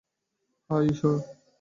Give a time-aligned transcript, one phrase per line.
[0.69, 1.15] হায়, ঈশ্বর!